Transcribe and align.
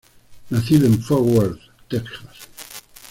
Nacido 0.49 0.87
en 0.87 0.99
Fort 0.99 1.21
Worth, 1.23 1.59
Texas. 1.87 2.47